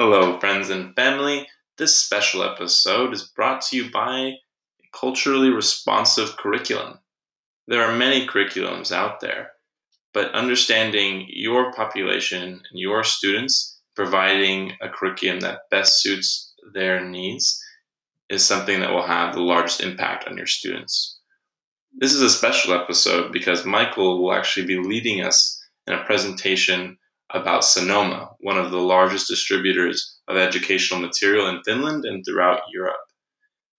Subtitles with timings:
[0.00, 1.48] Hello, friends and family.
[1.76, 4.38] This special episode is brought to you by a
[4.96, 7.00] culturally responsive curriculum.
[7.66, 9.50] There are many curriculums out there,
[10.14, 17.60] but understanding your population and your students, providing a curriculum that best suits their needs,
[18.30, 21.18] is something that will have the largest impact on your students.
[21.92, 26.98] This is a special episode because Michael will actually be leading us in a presentation
[27.30, 32.96] about Sanoma, one of the largest distributors of educational material in Finland and throughout Europe.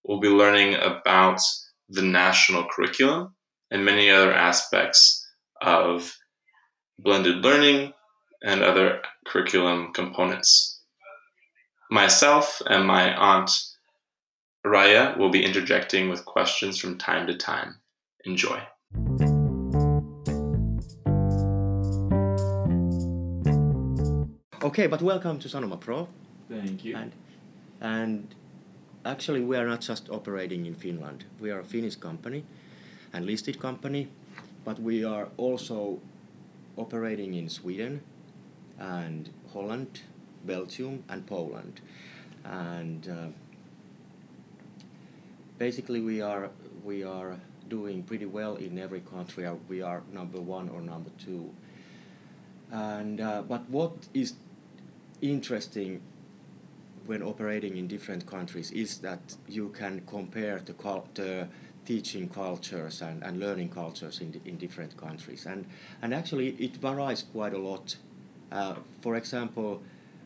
[0.04, 1.42] We'll be learning about
[1.90, 3.36] the national curriculum
[3.72, 5.28] and many other aspects
[5.62, 6.16] of
[7.00, 7.94] blended learning
[8.44, 10.82] and other curriculum components.
[11.92, 13.52] Myself and my aunt
[14.66, 17.80] Raya will be interjecting with questions from time to time.
[18.26, 18.62] Enjoy.
[24.70, 26.08] Okay, but welcome to Sanoma Pro.
[26.48, 26.96] Thank you.
[26.96, 27.12] And,
[27.82, 28.36] and
[29.04, 31.26] actually, we are not just operating in Finland.
[31.40, 32.44] We are a Finnish company
[33.12, 34.10] and listed company,
[34.64, 36.00] but we are also
[36.78, 38.02] operating in Sweden
[38.78, 40.02] and Holland,
[40.46, 41.82] Belgium, and Poland.
[42.44, 43.28] And uh,
[45.58, 46.52] basically, we are
[46.84, 47.40] we are
[47.70, 49.50] doing pretty well in every country.
[49.68, 51.50] We are number one or number two.
[52.72, 54.36] And uh, but what is
[55.22, 56.02] interesting
[57.06, 60.74] when operating in different countries is that you can compare the,
[61.16, 61.48] the
[61.86, 65.48] teaching cultures and, and learning cultures in, in different countries.
[65.48, 65.66] And,
[66.02, 67.96] and actually, it varies quite a lot.
[68.52, 69.82] Uh, for example,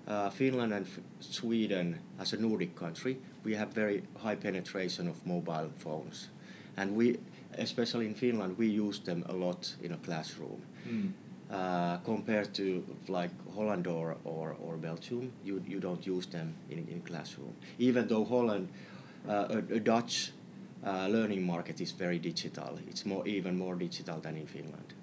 [0.07, 5.25] uh, Finland and F- Sweden, as a Nordic country, we have very high penetration of
[5.25, 6.29] mobile phones.
[6.75, 7.17] And we,
[7.57, 10.61] especially in Finland, we use them a lot in a classroom.
[10.85, 11.11] Mm.
[11.53, 16.79] Uh, compared to like Holland or, or, or Belgium, you, you don't use them in,
[16.87, 17.53] in classroom.
[17.77, 18.69] Even though Holland,
[19.29, 20.31] uh, a, a Dutch
[20.83, 22.79] uh, learning market is very digital.
[22.89, 24.95] It's more even more digital than in Finland.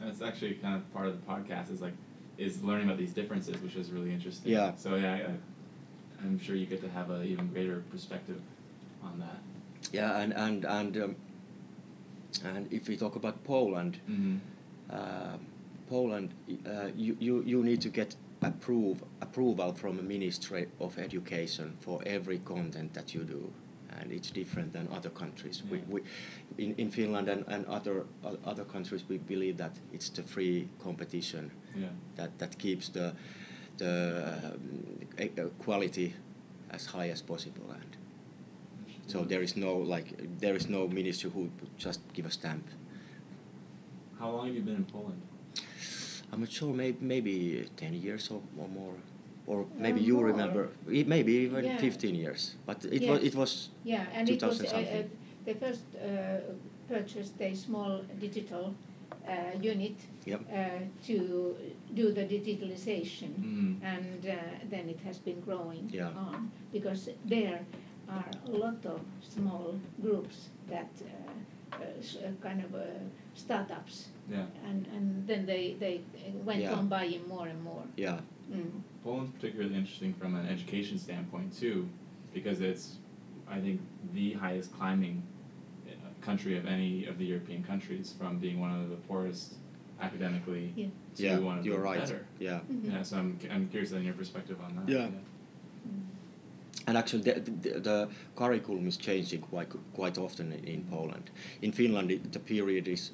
[0.00, 1.94] That's actually kind of part of the podcast is like
[2.36, 4.50] is learning about these differences, which is really interesting.
[4.50, 4.72] Yeah.
[4.76, 5.34] So yeah, I,
[6.24, 8.40] I'm sure you get to have an even greater perspective
[9.04, 9.38] on that.
[9.92, 11.16] Yeah, and and and um,
[12.44, 14.38] and if we talk about Poland, Mm-hmm.
[14.92, 15.36] Uh,
[15.88, 16.30] Poland,
[16.66, 22.00] uh, you, you you need to get approve approval from a Ministry of Education for
[22.06, 23.52] every content that you do,
[24.00, 25.62] and it's different than other countries.
[25.70, 26.00] We, we
[26.58, 30.68] in, in Finland and, and other o- other countries, we believe that it's the free
[30.82, 31.88] competition Yeah.
[32.16, 33.12] that that keeps the
[33.78, 36.14] the um, uh, quality
[36.70, 37.96] as high as possible and.
[39.06, 42.64] So there is no like there is no ministry who would just give a stamp.
[44.22, 45.20] How long have you been in Poland?
[46.32, 48.94] I'm not sure, maybe maybe ten years or, or more,
[49.46, 50.26] or maybe Uh, you more.
[50.32, 50.68] remember,
[50.98, 51.76] e- maybe even Yeah.
[51.86, 52.54] fifteen years.
[52.66, 53.10] But it Yes.
[53.10, 53.52] was it was
[53.84, 55.04] Yeah, and it was 2000 uh, something.
[55.04, 56.04] uh, they first uh,
[56.88, 58.64] purchased a small digital
[59.26, 60.40] uh, unit Yep.
[60.40, 60.54] uh,
[61.08, 61.16] to
[62.00, 63.74] do the digitalization, Mm.
[63.82, 64.34] and uh,
[64.70, 66.14] then it has been growing Yeah.
[66.26, 67.58] on because there
[68.08, 70.36] are a lot of small groups
[70.68, 71.51] that uh, uh, s- uh,
[72.42, 72.80] kind of uh,
[73.34, 74.44] startups, Yeah.
[74.66, 76.00] and, and then they they
[76.44, 76.74] went Yeah.
[76.74, 77.84] on buying more and more.
[77.96, 78.20] yeah
[78.52, 78.82] Mm.
[79.04, 81.88] Poland's particularly interesting from an education standpoint too,
[82.34, 82.96] because it's,
[83.48, 83.80] I think,
[84.12, 85.22] the highest climbing
[85.88, 89.54] uh, country of any of the European countries, from being one of the poorest
[90.00, 90.88] academically Yeah.
[91.16, 92.26] to yeah one of you're the right better.
[92.40, 92.60] yeah.
[92.70, 92.92] Mhm.
[92.92, 94.88] Yeah, so I'm, I'm curious on your perspective on that.
[94.92, 95.08] Yeah.
[96.86, 101.30] And actually, the, the, the curriculum is changing quite quite often in, Poland.
[101.60, 103.12] In Finland, it, the period is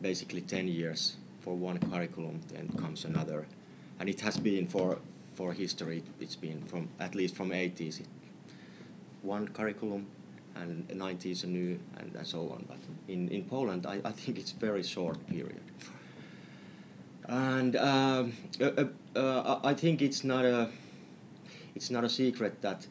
[0.00, 3.46] basically ten years for one curriculum, then comes another,
[3.98, 4.98] and it has been for
[5.34, 6.02] for history.
[6.20, 8.02] It's been from at least from eighties,
[9.22, 10.06] one curriculum,
[10.56, 12.64] and nineties a new, and, and so on.
[12.68, 15.62] But in in Poland, I, I think it's very short period.
[17.28, 20.68] And um, uh, uh, uh, I think it's not a
[21.74, 22.86] it's not a secret that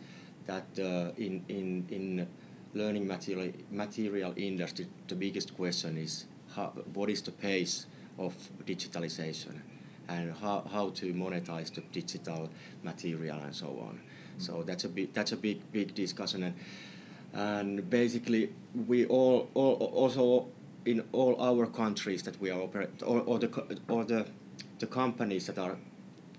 [0.46, 2.28] that uh, in in in
[2.74, 7.86] learning material material industry the biggest question is how, what is the pace
[8.18, 8.36] of
[8.66, 9.62] digitalization
[10.10, 12.50] and how, how to monetize the digital
[12.84, 14.02] material and so on.
[14.40, 16.56] So that's a big that's a big big discussion and
[17.34, 18.52] and basically
[18.88, 20.48] we all, all also
[20.86, 23.50] in all our countries that we are operate or, or the
[23.88, 24.26] or the
[24.80, 25.78] the companies that are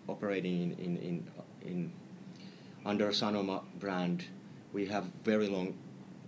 [0.08, 1.31] operating in in in,
[1.62, 1.93] in
[2.85, 4.25] under Sanoma brand,
[4.73, 5.75] we have very long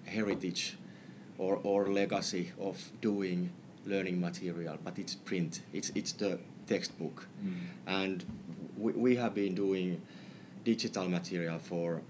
[0.04, 0.76] heritage
[1.38, 3.50] or, or legacy of doing
[3.86, 5.62] learning material, but it's print.
[5.72, 7.54] It's it's the textbook, Mm.
[7.86, 8.24] and
[8.78, 10.00] we, we have been doing
[10.64, 12.02] digital material for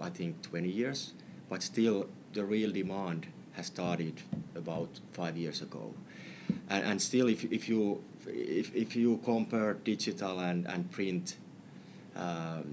[0.00, 1.12] I think 20 years,
[1.48, 4.14] but still the real demand has started
[4.56, 5.94] about five years ago.
[6.68, 11.36] And, and still, if, if, you, if, if you compare digital and, and print
[12.16, 12.64] um,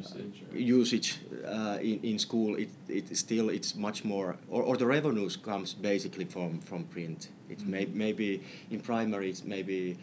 [0.00, 0.42] Usage.
[0.52, 0.58] Or?
[0.58, 5.36] usage uh, in, in school, it, it still it's much more, or, or the revenues
[5.36, 7.28] comes basically from, from print.
[7.48, 7.94] It's may, Mhm.
[7.94, 9.96] maybe in primary it's maybe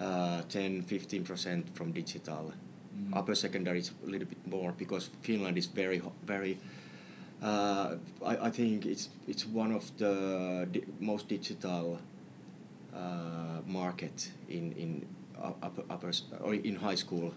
[0.00, 2.52] uh, 10 15 percent from digital.
[2.96, 3.16] Mhm.
[3.16, 6.58] Upper secondary is a little bit more because Finland is very very.
[7.42, 11.98] Uh, I, I think it's it's one of the di- most digital
[12.94, 15.06] uh, market in in
[15.62, 16.10] upper, upper
[16.40, 17.32] or in high school.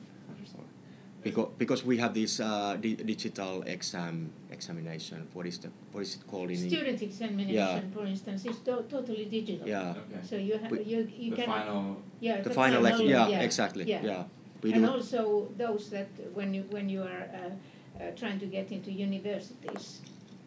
[1.23, 5.27] Because because we have this uh, di- digital exam examination.
[5.33, 7.81] What is the what is it called in Student examination, Yeah.
[7.93, 9.67] for instance, it's to- totally digital.
[9.67, 10.21] Yeah, Okay.
[10.23, 11.97] So you have you you the can final.
[12.21, 14.01] yeah the final ex- yeah, yeah exactly yeah.
[14.03, 14.23] yeah.
[14.63, 17.51] We and do also those that when you when you are uh,
[18.03, 20.01] uh, trying to get into universities,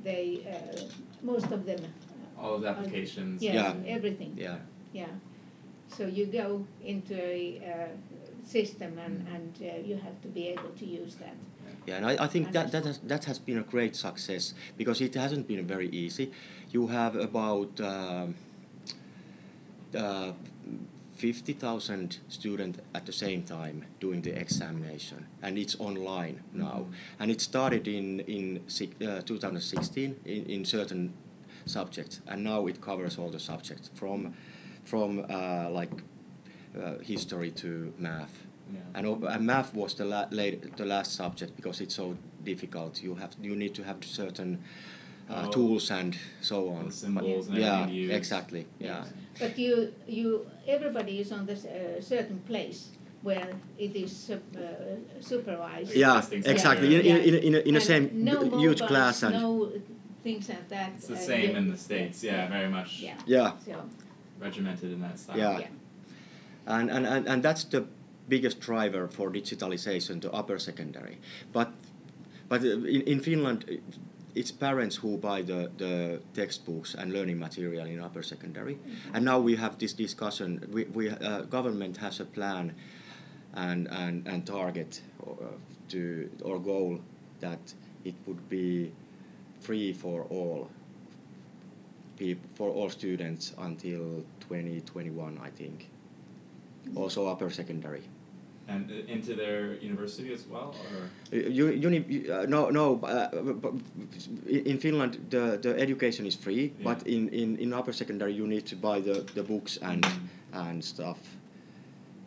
[0.04, 0.80] they uh,
[1.22, 1.80] most of them.
[1.84, 3.42] uh, All of the applications.
[3.42, 3.96] Yeah, Yeah.
[3.96, 4.32] everything.
[4.36, 4.58] yeah
[4.92, 5.08] Yeah.
[5.88, 7.88] So you go into a uh,
[8.44, 11.34] system and, and uh, you have to be able to use that.
[11.86, 15.00] Yeah, and I, I think that that has, that has been a great success because
[15.00, 16.30] it hasn't been very easy.
[16.70, 18.34] You have about um,
[19.96, 20.32] uh,
[21.16, 26.86] 50,000 students at the same time doing the examination, and it's online now.
[26.88, 26.92] Mhm.
[27.20, 28.60] And it started in, in
[29.06, 31.12] uh, 2016 in, in certain
[31.66, 34.34] subjects, and now it covers all the subjects from,
[34.84, 35.90] from uh, like
[36.76, 38.44] uh, history to math.
[38.72, 38.80] Yeah.
[38.94, 43.02] And, and math was the, la- late, the last subject because it's so difficult.
[43.02, 44.58] You have you need to have certain
[45.30, 45.50] uh, Oh.
[45.50, 46.86] tools and so on.
[46.86, 48.10] the symbols and yeah, everything use.
[48.16, 48.66] exactly.
[48.80, 49.04] Yeah,
[49.38, 52.88] But you you everybody is on this uh, certain place
[53.22, 53.48] where
[53.78, 55.94] it is sup- uh, supervised.
[55.94, 56.58] yeah, exactly.
[56.58, 57.00] software.
[57.00, 59.70] In, in, in, in, a, in a And same no huge mobiles, class and no
[60.24, 60.90] things like that.
[60.96, 62.24] It's the uh, same you- in the states.
[62.24, 63.14] Yeah, very much Yeah.
[63.26, 63.74] yeah, So
[64.40, 65.38] regimented in that style.
[65.38, 65.66] Yeah.
[66.66, 67.84] And, and, and, and that's the
[68.28, 71.18] biggest driver for digitalization to upper secondary.
[71.52, 71.72] But
[72.48, 73.74] but uh, in, in Finland, uh,
[74.34, 78.78] it's parents who buy the, the textbooks and learning material in upper secondary.
[79.12, 80.66] And now we have this discussion.
[80.72, 82.74] We, we uh, government has a plan
[83.54, 85.32] and and, and target uh,
[85.88, 87.00] to or goal
[87.40, 87.74] that
[88.04, 88.92] it would be
[89.60, 90.70] free for all
[92.16, 95.88] people for all students until 2021 I think
[96.96, 98.02] also upper secondary
[98.68, 101.98] And uh, into their university as well, or Uh, you, uni,
[102.30, 103.28] uh, no no uh,
[103.62, 103.72] but
[104.46, 106.84] in in Finland the, the education is free Yeah.
[106.94, 110.28] but in, in, in upper secondary you need to buy the, the books and Mhm.
[110.52, 111.18] and stuff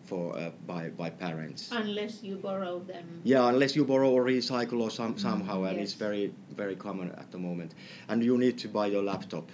[0.06, 3.06] for uh, by by parents Unless you borrow them.
[3.24, 5.84] Yeah, unless you borrow or recycle or some, Mm, somehow, and yes.
[5.84, 7.72] it's very very common at the moment.
[8.08, 9.50] And you need to buy your laptop,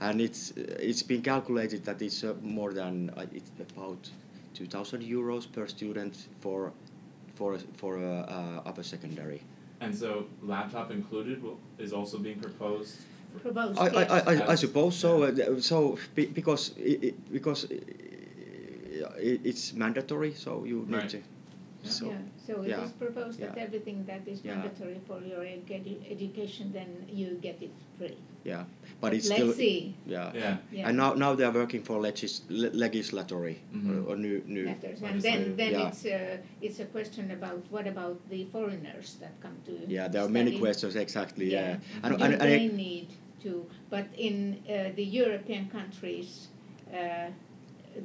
[0.00, 4.10] and it's uh, it's been calculated that it's uh, more than uh, it's about
[4.54, 6.72] two thousand euros per student for
[7.34, 8.06] for for uh,
[8.36, 9.40] uh, upper secondary.
[9.80, 12.94] and so laptop included will, is also being proposed.
[13.42, 14.10] Proposed, I, I, yes.
[14.10, 15.26] I, I, I suppose so.
[15.26, 15.44] Yeah.
[15.44, 17.74] Uh, so because it, it, because i
[19.18, 21.08] i it's mandatory, so you need Right.
[21.10, 21.20] to.
[21.84, 21.90] Yeah.
[21.90, 22.98] So yeah, so it is yeah.
[22.98, 24.56] proposed that everything that is Yeah.
[24.56, 28.16] mandatory for your edu- education, then you get it free.
[28.44, 28.64] yeah,
[29.00, 29.94] but it's Let's still see.
[30.06, 30.32] yeah.
[30.34, 30.56] yeah.
[30.72, 30.88] Yeah.
[30.88, 33.88] And now, now they are working for legis- le- legislatory Mhm.
[34.06, 34.64] or, or new new.
[34.64, 35.00] matters.
[35.02, 35.88] And then, then yeah.
[35.88, 40.22] it's a, it's a question about what about the foreigners that come to Yeah, there
[40.24, 41.46] are many questions exactly.
[41.52, 42.02] Yeah, Yeah.
[42.04, 43.08] and, Do and, and they it- need
[43.44, 43.66] to?
[43.90, 44.34] But in
[44.68, 46.48] uh, the European countries,
[46.92, 47.28] uh,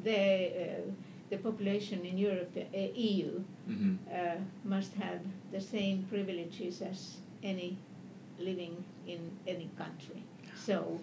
[0.04, 0.22] the
[0.64, 0.82] uh,
[1.30, 3.96] the population in Europe, uh, EU, Mm-hmm.
[4.12, 5.20] uh, must have
[5.52, 7.78] the same privileges as any
[8.40, 10.24] living in any country.
[10.66, 11.00] So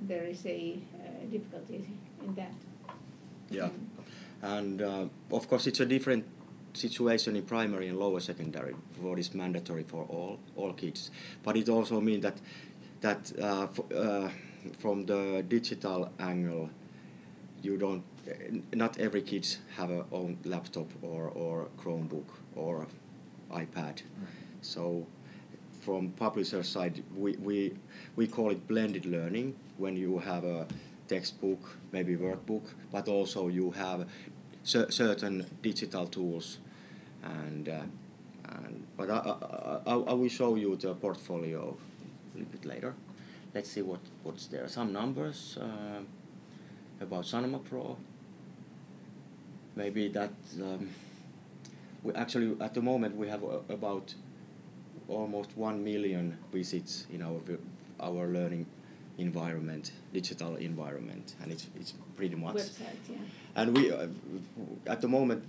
[0.00, 1.86] there is a uh, difficulty
[2.24, 2.52] in that.
[3.50, 3.68] yeah,
[4.42, 6.24] and uh, of course it's a different
[6.72, 8.74] situation in primary and lower secondary.
[9.00, 11.10] What is mandatory for all all kids,
[11.42, 12.36] but it also means that
[13.00, 14.28] that uh, f- uh,
[14.78, 16.70] from the digital angle,
[17.62, 18.02] you don't.
[18.74, 22.86] Not every kids have a own laptop or or Chromebook or
[23.50, 24.02] iPad.
[24.60, 25.06] So
[25.80, 27.72] from publisher side, we, we,
[28.16, 30.66] we call it blended learning when you have a
[31.06, 31.60] textbook,
[31.92, 34.08] maybe workbook, but also you have
[34.64, 36.58] cer- certain digital tools.
[37.22, 37.82] And, uh,
[38.48, 41.76] and but I, I, I, I will show you the portfolio
[42.34, 42.94] a little bit later.
[43.54, 44.66] Let's see what, what's there.
[44.66, 46.00] Some numbers uh,
[47.00, 47.96] about Sanoma Pro.
[49.76, 50.88] maybe that um,
[52.02, 54.14] we actually at the moment we have uh, about
[55.08, 57.40] almost one million visits in our
[58.00, 58.66] our learning
[59.18, 62.56] environment, digital environment, and it's it's pretty much.
[62.56, 63.16] Website, yeah.
[63.54, 64.08] And we uh,
[64.86, 65.44] at the moment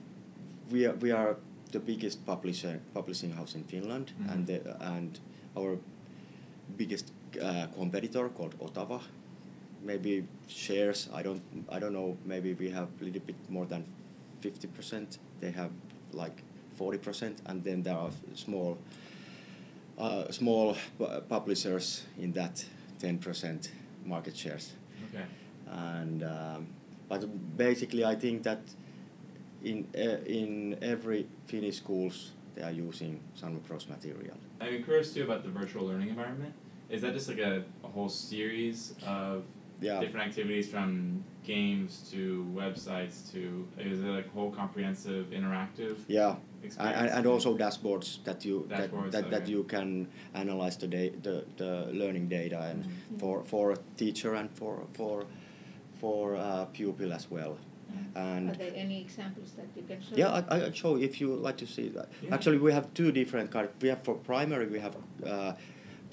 [0.71, 1.35] we are we are
[1.71, 4.31] the biggest publisher publishing house in Finland, Mhm.
[4.33, 4.59] and the,
[4.95, 5.19] and
[5.57, 5.77] our
[6.77, 7.11] biggest
[7.41, 9.01] uh, competitor called Otava.
[9.87, 11.09] Maybe shares.
[11.13, 11.41] I don't.
[11.75, 12.17] I don't know.
[12.25, 13.85] Maybe we have a little bit more than
[14.41, 15.17] fifty percent.
[15.39, 15.71] They have
[16.11, 16.43] like
[16.75, 18.77] forty percent, and then there are small,
[19.97, 20.75] uh, small
[21.29, 22.65] publishers in that
[22.99, 23.71] ten percent
[24.05, 24.73] market shares.
[25.07, 25.25] Okay.
[25.71, 26.67] And um,
[27.07, 27.21] but
[27.57, 28.59] basically, I think that
[29.63, 33.19] in uh, in every Finnish schools they are using
[33.67, 34.35] Cross material.
[34.59, 36.53] I'm curious too about the virtual learning environment.
[36.89, 39.43] Is that just like a, a whole series of
[39.79, 39.99] Yeah.
[39.99, 46.37] different activities from games to websites to is it like whole comprehensive interactive Yeah, and,
[46.63, 46.97] experience?
[46.99, 51.13] and, and also dashboards that you Dashboards, that, that, that you can analyze the, da-
[51.21, 53.19] the the learning data and Mhm.
[53.19, 55.25] for for a teacher and for for
[55.99, 57.57] for uh, pupil as well.
[58.15, 60.15] And Are there any examples that you can show?
[60.15, 62.09] Yeah, I, I show if you like to see that.
[62.21, 62.33] Yeah.
[62.35, 63.69] Actually, we have two different kind.
[63.81, 65.53] We have for primary, we have uh,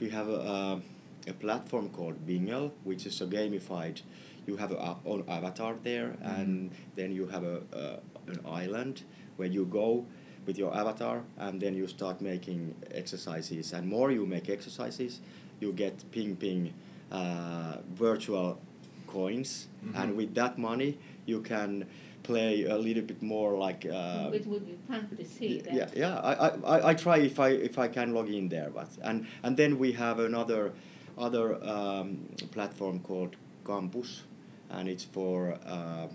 [0.00, 0.80] we have a,
[1.28, 4.02] a platform called Bingel, which is a gamified.
[4.46, 7.98] You have a own avatar there, and then you have a, a
[8.30, 9.02] an island
[9.36, 10.04] where you go
[10.46, 13.72] with your avatar, and then you start making exercises.
[13.72, 15.20] And more you make exercises,
[15.60, 16.72] you get ping ping
[17.10, 18.58] uh, virtual
[19.06, 20.16] coins, and Mhm.
[20.16, 21.86] with that money you can
[22.22, 23.86] play a little bit more like.
[23.86, 25.74] Uh, It would be fun to see that.
[25.74, 26.18] yeah, yeah.
[26.20, 29.26] I, I, I, I try if I if I can log in there, but and
[29.42, 30.72] and then we have another
[31.18, 34.22] other um, platform called Campus,
[34.70, 36.06] and it's for uh,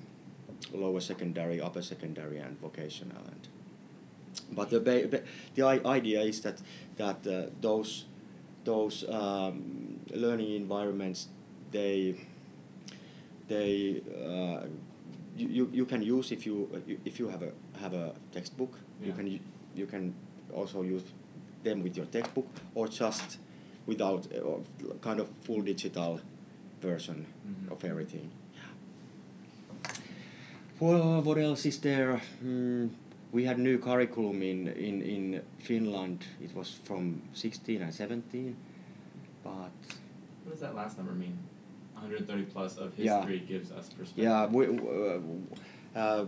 [0.73, 3.23] lower secondary, upper secondary, and vocational.
[3.31, 3.47] And
[4.51, 5.23] but the ba- ba-
[5.55, 6.61] the i- idea is that
[6.97, 8.05] that uh, those
[8.65, 11.27] those um, learning environments
[11.71, 12.15] they
[13.47, 14.65] they uh,
[15.35, 16.69] you, you, you can use if you
[17.05, 19.39] if you have a have a textbook you can
[19.75, 20.13] you can
[20.53, 21.03] also use
[21.63, 23.37] them with your textbook or just
[23.89, 24.59] without uh,
[25.01, 26.19] kind of full digital
[26.81, 27.71] version Mhm.
[27.73, 28.29] of everything.
[30.79, 32.21] Well, what else is there?
[32.43, 32.89] Mm,
[33.31, 36.25] we had new curriculum in, in, in Finland.
[36.41, 38.55] It was from 16 and 17,
[39.43, 39.51] but
[40.45, 41.37] What does that last number mean?
[41.95, 43.17] 130 plus of Yeah.
[43.17, 44.23] history gives us perspective.
[44.23, 45.19] Yeah, we uh,
[45.95, 46.25] uh,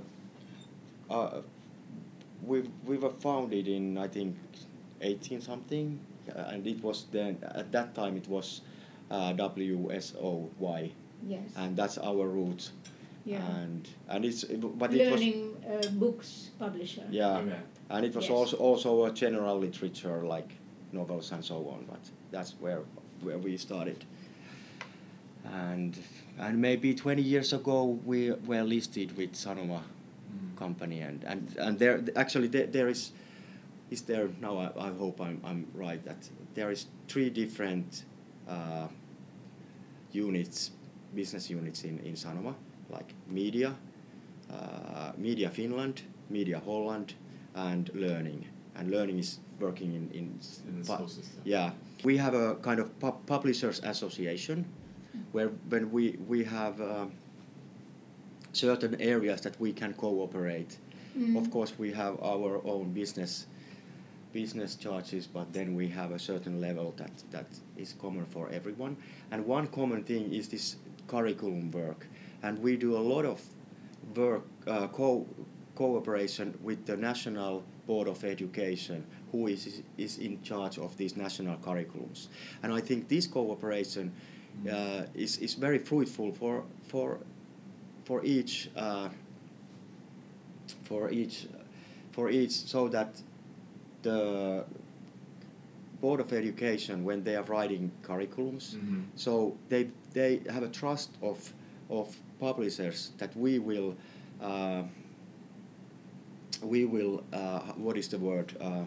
[1.10, 1.42] uh,
[2.44, 4.36] we we were founded in I think
[5.00, 6.00] eighteen something,
[6.36, 8.62] and it was then at that time it was
[9.10, 10.92] uh, WSOY,
[11.28, 11.42] Yes.
[11.56, 12.72] and that's our roots.
[13.26, 13.46] Yeah.
[13.62, 17.04] And and it's but it was Learning uh, books publisher.
[17.12, 17.56] yeah, Okay.
[17.90, 18.32] and it was Yes.
[18.32, 20.50] also also a general literature like
[20.92, 21.86] novels and so on.
[21.88, 22.00] But
[22.32, 22.82] that's where
[23.22, 24.04] where we started.
[25.46, 25.98] And
[26.40, 29.82] and maybe twenty years ago we were listed with Sanoma
[30.32, 30.56] Mm.
[30.58, 33.12] company and and and there actually there, there is
[33.92, 38.06] is there now I, I hope I'm I'm right that there is three different
[38.48, 38.88] uh,
[40.12, 40.72] units
[41.16, 42.54] business units in in Sanoma
[42.90, 43.76] like media
[44.52, 47.14] uh, media Finland media Holland
[47.56, 48.46] and learning
[48.76, 50.26] and learning is working in in,
[50.68, 51.42] In this pu- system.
[51.44, 51.72] yeah
[52.04, 54.66] we have a kind of pub- publishers association
[55.34, 57.06] where when we we have uh,
[58.54, 60.78] certain areas that we can cooperate.
[61.18, 61.38] Mm.
[61.38, 63.48] Of course, we have our own business
[64.34, 67.46] business charges, but then we have a certain level that that
[67.78, 68.98] is common for everyone.
[69.32, 72.08] And one common thing is this curriculum work,
[72.44, 73.42] and we do a lot of
[74.16, 75.26] work uh, co
[75.76, 81.58] cooperation with the National Board of Education, who is is in charge of these national
[81.58, 82.28] curriculums.
[82.64, 84.12] And I think this cooperation
[84.72, 87.20] uh, is is very fruitful for for
[88.06, 89.10] for each uh,
[90.84, 91.48] for each
[92.12, 93.22] for each so that
[94.04, 94.64] the
[96.02, 99.04] board of education when they are writing curriculums Mhm.
[99.16, 101.54] so they they have a trust of
[101.90, 103.96] of publishers that we will
[104.42, 104.84] uh,
[106.64, 108.86] we will uh, what is the word uh,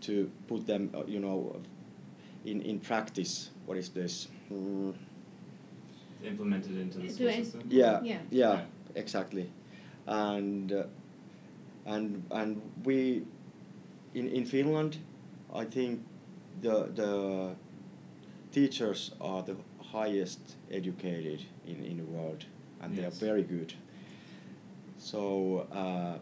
[0.00, 1.56] to put them uh, you know
[2.44, 4.94] in in practice what is this mm,
[6.24, 7.62] Implemented into the school system.
[7.70, 8.18] yeah, Yeah.
[8.30, 8.60] yeah,
[8.94, 9.46] exactly,
[10.06, 10.84] and uh,
[11.86, 13.22] and and we
[14.14, 14.98] in in Finland,
[15.54, 16.00] I think
[16.62, 17.54] the the
[18.52, 19.56] teachers are the
[19.92, 20.40] highest
[20.70, 22.44] educated in in the world,
[22.80, 23.74] and they are very good.
[24.98, 26.18] so uh,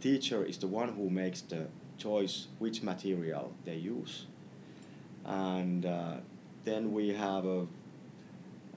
[0.00, 1.66] teacher is the one who makes the
[1.98, 4.26] choice which material they use,
[5.24, 6.16] and uh,
[6.64, 7.66] then we have a,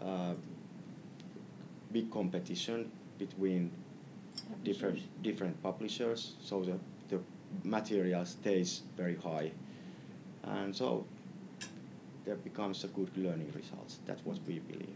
[0.01, 0.35] a
[1.91, 3.71] big competition between
[4.63, 6.96] different different publishers, so the the
[7.63, 9.51] material stays very high,
[10.43, 11.05] and so
[12.25, 13.99] there becomes a good learning results.
[14.05, 14.95] That's what we believe.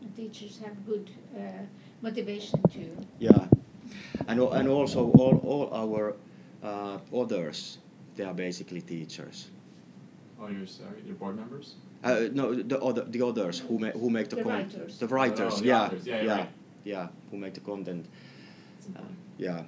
[0.00, 1.40] And Teachers have good uh,
[2.02, 2.96] motivation too.
[3.18, 3.46] Yeah,
[4.28, 6.14] and and also all all our
[6.62, 7.78] uh, others,
[8.16, 9.50] they are basically teachers.
[10.40, 11.74] Oh, you're sorry, your board members?
[12.04, 14.98] Uh, no, the other the others who make who make the, The con- writers.
[14.98, 16.06] the writers, Oh, the yeah, authors.
[16.06, 16.48] Yeah, you're yeah, right.
[16.84, 18.06] yeah, who make the content,
[18.78, 18.88] It's
[19.38, 19.62] yeah.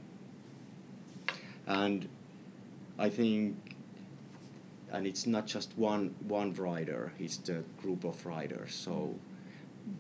[1.67, 2.09] And
[2.99, 3.57] I think,
[4.93, 8.75] and it's not just one one writer; it's the group of writers.
[8.75, 9.15] So,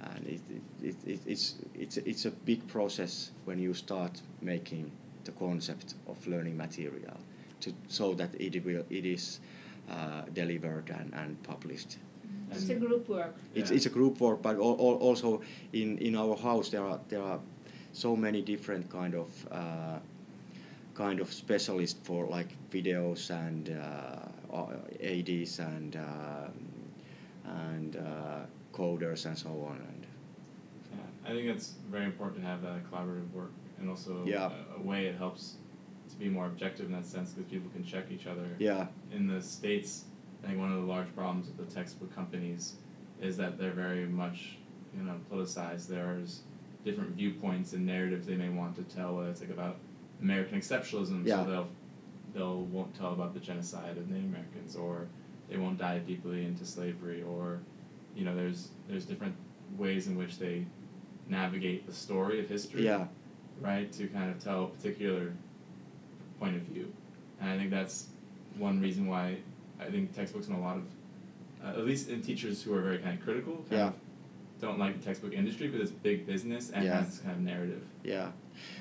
[0.02, 4.90] and it, it, it, it it's it's it's a big process when you start making
[5.25, 7.16] the concept of learning material,
[7.61, 9.40] to so that it will it is
[9.90, 11.99] uh, delivered and, and published.
[12.50, 13.35] It's a group work.
[13.54, 13.76] It's, Yeah.
[13.76, 15.40] it's a group work, but al- al- also
[15.73, 17.40] in, in our house there are there are
[17.92, 19.99] so many different kind of uh,
[20.94, 24.56] kind of specialist for like videos and uh,
[25.02, 26.48] ads and uh,
[27.44, 28.40] and uh,
[28.72, 29.76] coders and so on.
[29.88, 30.06] And
[30.92, 34.50] Yeah, I think it's very important to have that collaborative work, and also Yeah.
[34.76, 35.56] a, a way it helps
[36.10, 38.46] to be more objective in that sense because people can check each other.
[38.58, 40.04] yeah, In the states,
[40.42, 42.74] I think one of the large problems with the textbook companies
[43.20, 44.56] is that they're very much,
[44.96, 45.88] you know, politicized.
[45.88, 46.42] There's
[46.84, 49.16] different viewpoints and narratives they may want to tell.
[49.16, 49.76] Whether it's like about
[50.24, 51.44] American exceptionalism, Yeah.
[51.44, 51.68] so they'll
[52.34, 55.06] they'll won't tell about the genocide of Native Americans, or
[55.48, 57.60] they won't dive deeply into slavery, or
[58.16, 59.34] you know, there's there's different
[59.76, 60.64] ways in which they
[61.28, 63.06] navigate the story of history yeah,
[63.60, 65.32] right, to kind of tell a particular
[66.40, 66.92] point of view.
[67.40, 68.08] And I think that's
[68.58, 69.38] one reason why
[69.80, 70.82] I think textbooks in a lot of,
[71.64, 73.87] uh, at least in teachers who are very kind of critical, kind Yeah.
[73.88, 73.94] of
[74.60, 76.98] don't like the textbook industry because it's big business and Yeah.
[77.00, 77.82] has this kind of narrative.
[78.04, 78.30] yeah.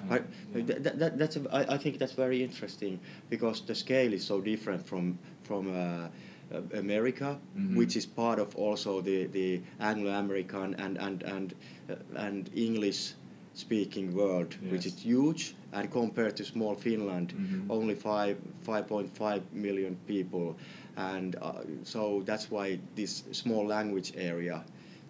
[0.03, 0.63] Um, I, yeah.
[0.65, 4.23] that, that, that, that's a, I, I think that's very interesting because the scale is
[4.23, 6.07] so different from from uh,
[6.53, 7.75] uh, America, Mhm.
[7.75, 11.53] which is part of also the, the Anglo-American and and and
[11.89, 11.95] uh,
[12.27, 13.13] and English
[13.55, 17.65] speaking world, which is huge, and compared to small Finland, Mhm.
[17.69, 20.55] only five five point five million people,
[20.97, 24.63] and uh, so that's why this small language area.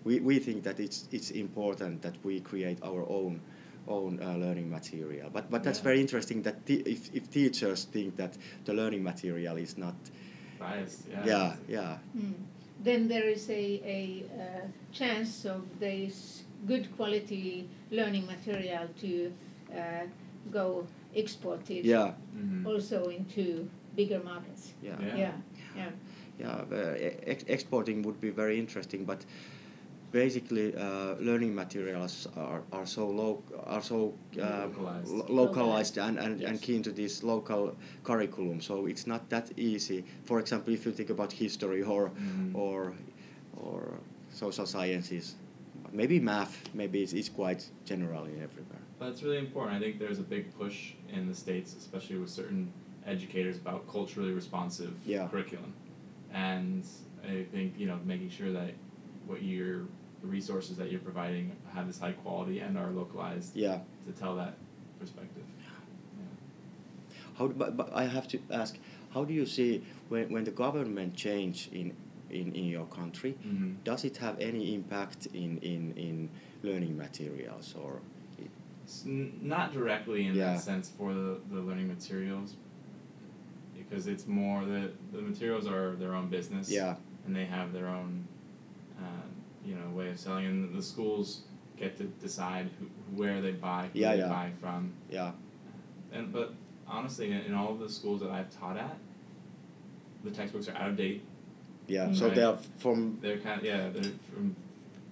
[0.06, 3.40] We, we think that it's it's important that we create our own
[3.88, 5.30] own uh, learning material.
[5.34, 5.84] But but that's Yeah.
[5.90, 9.96] very interesting that te- if if teachers think that the learning material is not
[10.60, 11.26] Biased, yeah.
[11.28, 12.34] yeah yeah Mm.
[12.84, 19.32] Then there is a, a uh, chance of this good quality learning material to
[19.72, 20.08] uh,
[20.52, 20.86] go
[21.16, 22.66] exported yeah Mhm.
[22.66, 24.74] also into bigger markets.
[24.84, 25.18] yeah Yeah.
[25.18, 25.32] Yeah,
[25.78, 25.92] yeah.
[26.40, 29.26] yeah uh, ex- exporting would be very interesting but
[30.14, 35.08] basically uh, learning materials are, are so low are so uh, Localized.
[35.10, 36.60] lo- localized and, and, and Yes.
[36.62, 41.10] keen to this local curriculum so it's not that easy for example if you think
[41.10, 42.56] about history or Mhm.
[42.56, 42.94] or
[43.58, 43.82] or
[44.32, 45.36] social sciences
[45.92, 49.72] maybe math maybe it's, it's quite general in everywhere But it's really important.
[49.78, 50.78] I think there's a big push
[51.16, 52.64] in the states, especially with certain
[53.14, 55.28] educators, about culturally responsive Yeah.
[55.32, 55.72] curriculum,
[56.32, 56.84] and
[57.34, 58.72] I think you know making sure that
[59.28, 59.74] what your
[60.24, 64.36] the resources that you're providing have this high quality and are localized yeah to tell
[64.36, 64.56] that
[65.00, 65.44] perspective.
[65.60, 67.26] Yeah.
[67.38, 68.78] How, but, but I have to ask,
[69.14, 71.94] how do you see when, when the government change in,
[72.30, 73.76] in, in your country, Mhm.
[73.84, 76.30] does it have any impact in, in, in
[76.64, 78.00] learning materials or?
[78.86, 80.54] It's n- not directly in Yeah.
[80.54, 82.56] that sense for the, the learning materials,
[83.78, 86.70] because it's more the the materials are their own business.
[86.70, 88.28] Yeah, and they have their own,
[89.00, 89.28] uh,
[89.66, 90.46] you know, way of selling.
[90.46, 91.42] And the schools
[91.78, 94.28] get to decide who, where they buy, who Yeah, they yeah.
[94.30, 94.94] buy from.
[95.10, 95.32] yeah,
[96.12, 96.54] And but
[96.88, 98.98] honestly, in, in all of the schools that I've taught at,
[100.24, 101.24] the textbooks are out of date.
[101.88, 102.06] yeah.
[102.06, 102.16] Mm.
[102.18, 104.56] So they are from, They're kind of yeah, they're from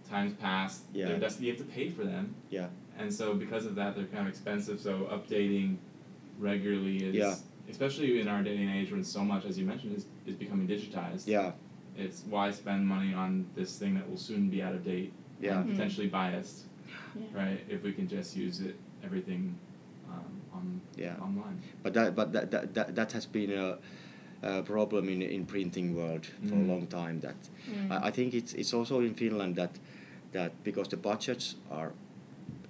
[0.10, 0.84] times past.
[0.94, 1.08] Yeah.
[1.10, 2.36] They're just, you have to pay for them.
[2.50, 2.68] Yeah.
[2.98, 4.80] And so because of that, they're kind of expensive.
[4.80, 5.78] So updating
[6.40, 7.16] regularly is.
[7.16, 7.36] Yeah.
[7.70, 10.68] Especially in our day and age when so much, as you mentioned, is, is becoming
[10.68, 11.26] digitized.
[11.26, 11.52] yeah,
[11.98, 15.60] it's why spend money on this thing that will soon be out of date Yeah.
[15.60, 15.72] and Mm.
[15.72, 16.66] potentially biased
[17.16, 17.40] Yeah.
[17.42, 19.56] right if we can just use it everything
[20.10, 21.16] um, on Yeah.
[21.20, 23.78] online but that, but that, that, that, that has been a,
[24.44, 26.68] a problem in, in printing world for a Mm.
[26.68, 27.36] long time that
[27.70, 27.92] Mm.
[27.92, 29.72] I, I think it's it's also in Finland that
[30.32, 31.92] that because the budgets are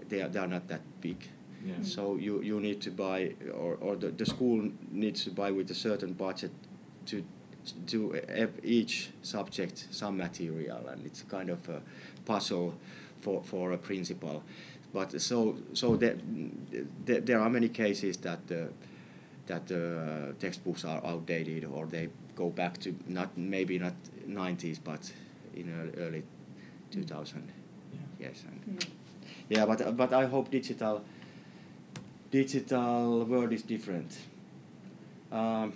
[0.09, 1.17] they are, they are not that big
[1.63, 1.83] Yeah.
[1.83, 5.69] So you, you need to buy, or, or the, the school needs to buy with
[5.69, 6.49] a certain budget
[7.05, 7.23] to
[7.85, 11.81] do ev- each subject some material, and it's kind of a
[12.25, 12.73] puzzle
[13.21, 14.43] for, for a principal.
[14.93, 16.15] But so so there,
[17.05, 18.69] there, there are many cases that the
[19.47, 23.93] that the textbooks are outdated or they go back to not maybe not
[24.27, 25.11] 90s but
[25.55, 26.23] in early, early
[26.91, 27.43] 2000
[27.93, 28.27] Yeah.
[28.27, 28.87] yes and Mm.
[29.49, 31.03] yeah but but I hope digital
[32.31, 34.17] digital world is different
[35.31, 35.73] um,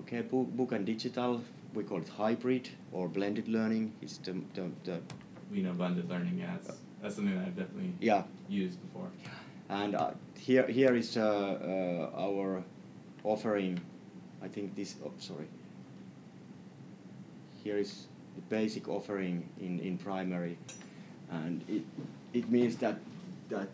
[0.00, 1.42] okay book, book and digital
[1.74, 5.00] we call it hybrid or blended learning it's the, the, the
[5.52, 6.38] We know blended learning.
[6.38, 6.56] Yeah,
[7.02, 9.10] that's something that I've definitely yeah used before.
[9.68, 12.62] and uh, here here is uh, uh, our
[13.24, 13.80] offering
[14.42, 15.48] I think this oh, sorry
[17.62, 20.56] here is the basic offering in, in primary
[21.30, 21.82] and it
[22.32, 22.96] it means that
[23.48, 23.68] that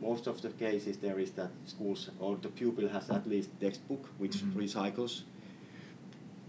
[0.00, 4.08] most of the cases there is that schools or the pupil has at least textbook
[4.18, 4.54] which Mhm.
[4.62, 5.22] recycles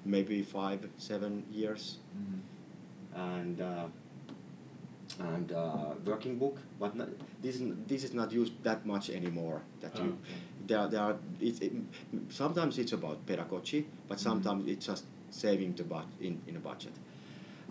[0.06, 2.40] maybe five seven years Mm-hmm.
[3.20, 3.88] and uh,
[5.20, 7.08] and uh, working book, but not,
[7.42, 9.62] this is this is not used that much anymore.
[9.82, 10.40] That Oh, you okay.
[10.68, 11.72] there there are it's, it,
[12.30, 14.22] sometimes it's about pedagogy, but Mhm.
[14.22, 16.94] sometimes it's just saving the but in, in a budget.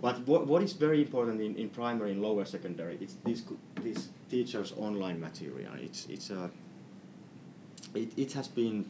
[0.00, 3.42] But what, what is very important in, in primary and lower secondary, it's this
[3.82, 5.72] this teachers online material.
[5.80, 6.50] It's it's a
[7.94, 8.84] it, it has been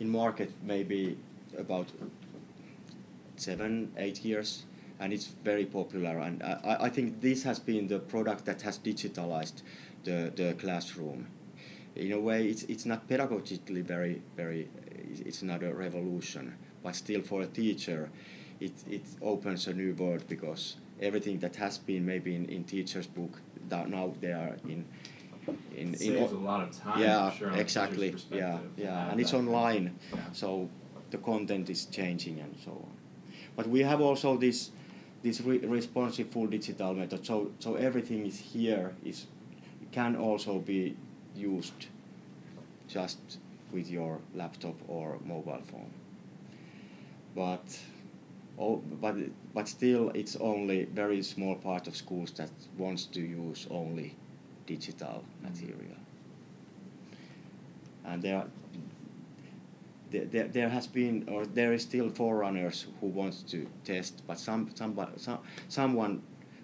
[0.00, 1.18] in market maybe
[1.56, 1.86] about
[3.36, 4.64] seven, eight years,
[5.00, 6.18] and it's very popular.
[6.18, 9.62] And I, I think this has been the product that has digitalized
[10.04, 11.26] the, the classroom.
[11.96, 14.68] In a way, it's, it's not pedagogically very, very,
[15.24, 18.10] it's not a revolution, but still for a teacher,
[18.60, 23.06] it, it opens a new world because everything that has been maybe in, in teacher's
[23.06, 24.84] book, that now they are in,
[25.76, 27.00] in, It in saves o- a lot of time.
[27.00, 28.14] yeah, sure, on the teacher's exactly.
[28.32, 30.32] Yeah, yeah, and it's online, Yeah.
[30.32, 30.68] so
[31.10, 32.90] the content is changing and so on.
[33.56, 34.70] But we have also this
[35.22, 37.24] this re- responsive full digital method.
[37.26, 39.26] So so everything is here is
[39.92, 40.94] can also be
[41.36, 41.86] used
[42.88, 43.18] just
[43.72, 45.90] with your laptop or mobile phone.
[47.34, 47.64] But
[48.58, 49.16] oh, but
[49.54, 54.14] but still, it's only very small part of schools that wants to use only
[54.66, 55.50] digital mm.
[55.50, 55.96] material.
[58.04, 58.46] And there, are,
[60.10, 64.38] there, there, there has been or there is still forerunners who wants to test, but
[64.38, 66.22] some somebody, some someone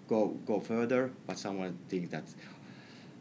[0.09, 2.25] go go further, but someone think that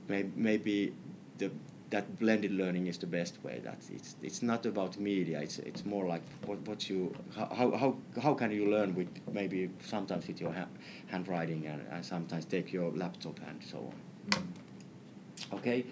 [0.07, 0.93] may, maybe
[1.38, 1.51] the
[1.93, 3.62] that blended learning is the best way.
[3.63, 5.39] That it's it's not about media.
[5.41, 9.69] It's it's more like what, what you how, how how can you learn with maybe
[9.86, 10.73] sometimes with your ha-
[11.08, 13.93] handwriting and, and sometimes take your laptop and so on.
[14.29, 15.53] Mhm.
[15.58, 15.86] Okay,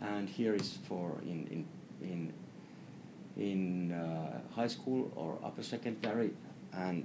[0.00, 1.64] and here is for in in
[2.10, 2.32] in
[3.36, 6.30] in uh, high school or upper secondary,
[6.72, 7.04] and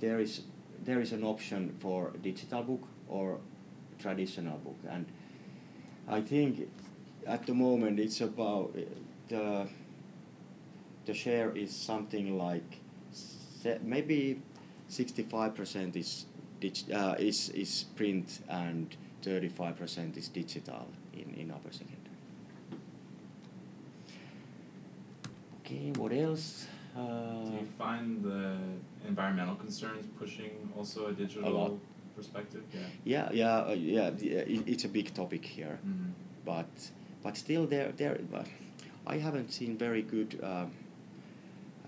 [0.00, 0.42] there is
[0.84, 3.38] there is an option for digital book or
[3.98, 5.06] traditional book, and
[6.08, 6.68] I think
[7.26, 8.80] at the moment it's about uh,
[9.28, 9.66] the
[11.06, 12.78] the share is something like
[13.12, 14.40] se- maybe
[14.88, 16.26] sixty five percent is
[16.60, 22.02] dig- uh, is is print and thirty five percent is digital in in upper secondary.
[25.64, 26.66] Okay, what else?
[26.96, 28.56] Uh, Do you find the
[29.06, 31.78] environmental concerns pushing also a digital
[32.16, 32.62] perspective?
[32.72, 32.80] Yeah.
[33.04, 34.02] yeah, yeah, uh, yeah.
[34.08, 34.12] uh,
[34.54, 35.78] it, it's a big topic here.
[35.86, 36.10] Mm-hmm.
[36.44, 36.90] but
[37.22, 38.46] but still there there but
[39.06, 40.70] I haven't seen very good um,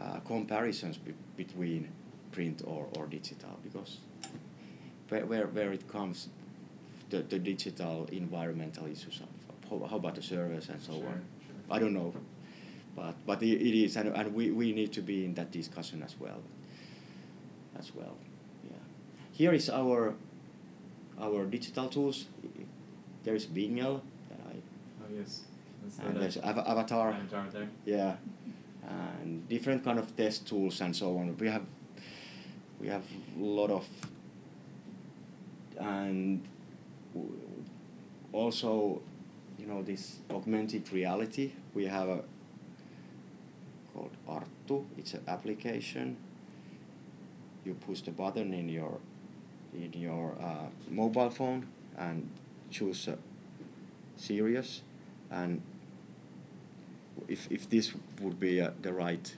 [0.01, 1.89] uh, comparisons be- between
[2.33, 3.99] print or, or digital because
[5.09, 6.29] where, where where it comes
[7.11, 9.29] the, the digital environmental issues of
[9.71, 11.77] how, how about the servers and so Sure, on sure.
[11.77, 12.13] I don't know
[12.97, 16.03] but but it, it is and, and we, we need to be in that discussion
[16.03, 16.41] as well
[17.79, 18.17] as well
[19.39, 20.15] here is our
[21.21, 22.27] our digital tools
[23.25, 24.57] there is Bingel that I
[25.03, 25.43] Oh yes.
[25.83, 27.69] That's and there's Ava- Avatar, avatar there.
[27.87, 28.17] yeah,
[29.23, 31.37] and different kind of test tools and so on.
[31.39, 31.63] We have
[32.81, 33.05] we have
[33.39, 33.87] a lot of
[35.79, 36.43] and
[38.33, 39.01] also
[39.59, 41.53] you know this augmented reality.
[41.75, 42.21] We have a
[43.95, 44.85] called Arttu.
[44.99, 46.17] It's an application.
[47.65, 48.99] You push the button in your
[49.75, 52.29] in your uh, mobile phone and
[52.71, 53.09] choose
[54.17, 54.83] series
[55.31, 55.63] and
[57.29, 59.35] if if this would be uh, the right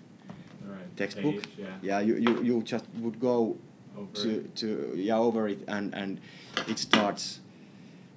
[0.65, 1.67] right textbook page, yeah.
[1.83, 3.57] yeah you, you, you just would go
[3.97, 4.57] Over to it.
[4.57, 6.21] to yeah over it and and
[6.69, 7.41] it starts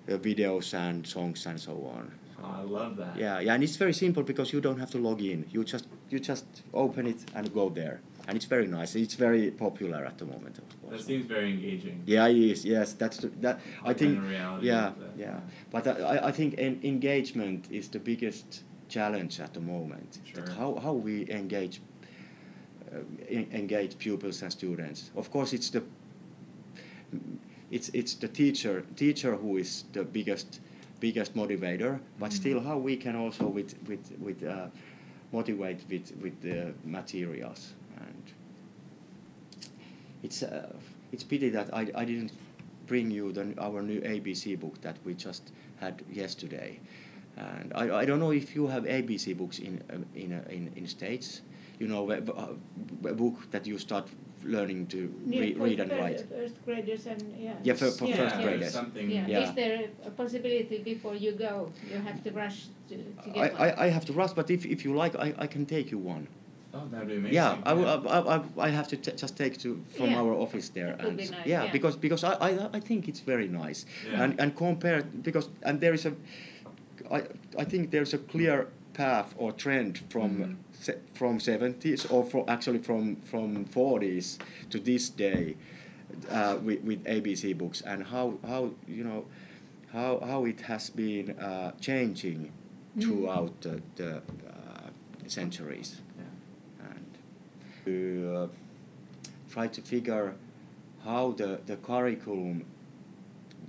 [0.10, 2.12] uh, videos and songs and so on.
[2.44, 3.16] Oh, I love that.
[3.16, 5.46] Yeah, yeah, and it's very simple because you don't have to log in.
[5.52, 8.96] You just you just open it and go there, and it's very nice.
[8.96, 10.98] It's very popular at the moment, of course.
[11.02, 12.02] That seems very engaging.
[12.06, 12.66] Yeah, it is.
[12.66, 13.60] Yes, that's the, that.
[13.86, 14.22] I think.
[14.24, 15.40] Reality Yeah, yeah.
[15.72, 20.20] But I, I think en- engagement is the biggest challenge at the moment.
[20.36, 20.56] That Sure.
[20.56, 21.82] how how we engage
[22.94, 25.12] uh, en- engage pupils and students.
[25.16, 25.82] Of course, it's the
[27.72, 30.60] it's it's the teacher teacher who is the biggest
[31.00, 32.00] biggest motivator.
[32.20, 32.34] But Mhm.
[32.36, 34.68] still, how we can also with with with uh,
[35.32, 38.24] motivate with with the materials and
[40.24, 40.72] it's uh,
[41.12, 42.32] it's pity that I, I didn't
[42.88, 46.80] bring you the, our new ABC book that we just had yesterday,
[47.38, 50.72] and I, I don't know if you have ABC books in um, in uh, in
[50.76, 51.42] in states.
[51.80, 54.08] You know, a, a- a book that you start
[54.46, 56.20] learning to Yeah, re- for read and fir- write.
[56.30, 57.56] First graders and, yeah.
[57.64, 58.76] Yeah, for- for yeah, first there's graders.
[58.96, 59.28] Yeah.
[59.28, 59.40] Yeah.
[59.50, 63.48] Is there a possibility before you go, you have to rush to, to get I,
[63.50, 63.62] one?
[63.62, 65.98] I, I have to rush, but if, if you like, I, I can take you
[65.98, 66.28] one.
[66.74, 67.36] Oh, that'd be amazing.
[67.36, 70.22] Yeah, I, will- I, I, I, I have to t- just take to from Yeah,
[70.22, 70.96] our office there.
[71.00, 71.72] and be nice, yeah, yeah.
[71.72, 73.86] because because I, I, I think it's very nice.
[74.10, 74.24] Yeah.
[74.24, 76.14] And and compare because and there is a,
[77.12, 77.24] I,
[77.60, 80.56] I think there's a clear path or trend from Mhm.
[80.80, 84.40] se- from seventies or from actually from from forties
[84.72, 85.56] to this day,
[86.32, 89.26] uh, with with ABC books and how how you know,
[89.92, 92.52] how how it has been uh, changing
[92.98, 93.02] Mm.
[93.04, 94.90] throughout the, the uh,
[95.28, 96.24] centuries Yeah.
[96.26, 96.33] and
[97.86, 98.48] to uh,
[99.52, 100.36] try to figure
[101.04, 102.66] how the, the curriculum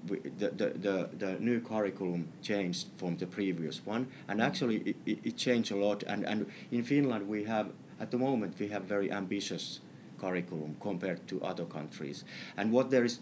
[0.07, 4.07] the, the, the, the new curriculum changed from the previous one.
[4.29, 6.03] And actually it, it, it changed a lot.
[6.03, 9.81] And, and in Finland we have at the moment we have very ambitious
[10.21, 12.25] curriculum compared to other countries.
[12.57, 13.21] And what there is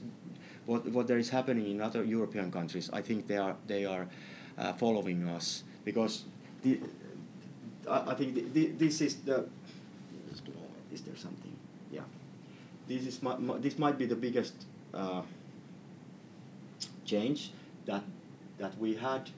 [0.66, 4.09] what, what there is happening in other European countries I think they are they are
[4.59, 5.64] uh, following us.
[5.85, 6.24] Because
[6.62, 6.81] the,
[7.88, 9.46] I, I think the, the, this is the
[11.12, 11.53] there something.
[11.90, 12.03] Yeah.
[12.88, 14.55] This is my, my, this might be the biggest
[14.94, 15.22] uh,
[17.05, 17.53] change
[17.87, 18.03] that
[18.59, 19.31] that we had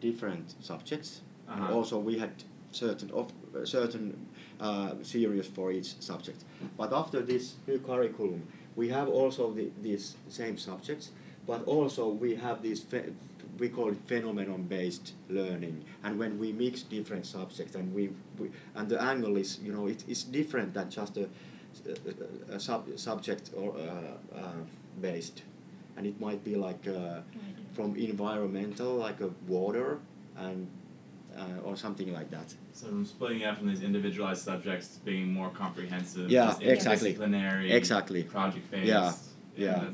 [0.00, 1.20] different subjects.
[1.48, 1.74] And Uh-huh.
[1.76, 2.30] also we had
[2.72, 3.32] certain of
[3.64, 4.26] certain
[4.60, 6.44] uh, series for each subject.
[6.76, 8.42] But after this new curriculum
[8.76, 11.10] we have also the, these same subjects
[11.46, 13.12] but also we have this phe-
[13.58, 18.50] we call it phenomenon based learning and when we mix different subjects and we, we
[18.74, 21.28] and the angle is you know it, it's different than just a,
[22.50, 24.52] a, a sub, subject or uh, uh,
[25.00, 25.42] based
[25.96, 27.20] and it might be like uh,
[27.72, 29.98] from environmental like a water
[30.36, 30.68] and
[31.36, 35.50] uh, or something like that So I'm splitting out from these individualized subjects being more
[35.50, 36.30] comprehensive.
[36.30, 37.14] Yeah, exactly.
[37.14, 37.72] Interdisciplinary.
[37.72, 38.22] Exactly.
[38.22, 38.86] Project based.
[38.86, 39.12] Yeah,
[39.56, 39.90] Yeah.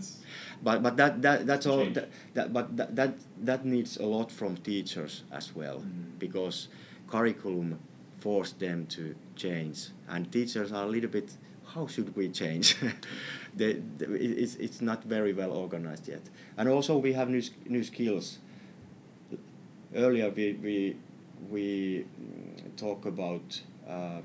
[0.62, 4.30] but but that, that that's all that, that but that, that that needs a lot
[4.32, 6.18] from teachers as well Mhm.
[6.18, 6.68] because
[7.08, 7.78] curriculum
[8.20, 9.88] forced them to change.
[10.08, 11.36] And teachers are a little bit
[11.74, 12.76] how should we change?
[13.54, 16.22] They, they, it's, it's not very well organized yet.
[16.56, 18.38] And also we have new, new skills.
[19.94, 20.96] Earlier we we
[21.50, 24.20] we mm, talk about uh,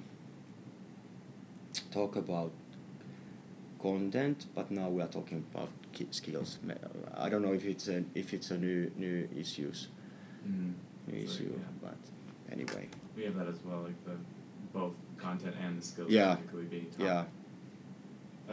[1.92, 2.52] talk about
[3.80, 6.60] content, but now we are talking about ki- skills.
[7.16, 9.88] I don't know if it's a if it's a new new issues
[10.48, 10.74] mm,
[11.08, 11.64] new like, issue, yeah.
[11.90, 11.98] but
[12.52, 14.16] anyway, we have that as well, like the
[14.74, 16.36] both content and the skills Yeah.
[16.36, 17.06] typically being taught.
[17.06, 17.24] yeah,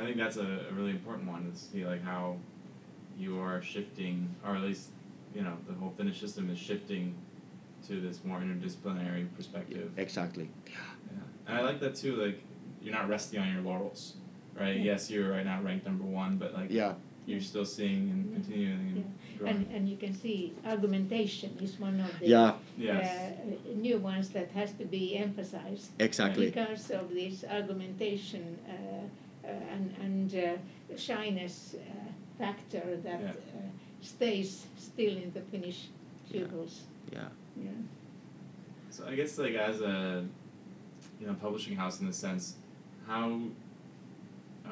[0.01, 2.37] I think that's a, a really important one to see like how
[3.19, 4.89] you are shifting, or at least
[5.35, 7.15] you know the whole Finnish system is shifting
[7.87, 9.91] to this more interdisciplinary perspective.
[9.99, 10.49] exactly.
[10.67, 10.73] Yeah.
[11.47, 12.17] And I like that too.
[12.17, 12.41] Like
[12.81, 14.15] you're not resting on your laurels,
[14.59, 14.77] right?
[14.77, 14.83] Yeah.
[14.93, 16.95] Yes, you're right now ranked number one, but like Yeah,
[17.27, 18.35] you're still seeing and Yeah.
[18.37, 19.39] continuing and Yeah.
[19.39, 19.57] growing.
[19.57, 23.33] And, and you can see argumentation is one of the yeah, yes.
[23.33, 25.91] uh, new ones that has to be emphasized.
[25.99, 26.47] exactly.
[26.47, 28.73] Because of this argumentation uh,
[29.47, 33.31] uh, and, and uh, shyness uh, factor that Yeah.
[33.31, 35.89] uh, stays still in the Finnish
[36.31, 36.85] pupils.
[37.13, 37.71] Yeah, Yeah.
[38.91, 40.25] So I guess like as a
[41.21, 42.55] you know publishing house in the sense,
[43.07, 43.41] how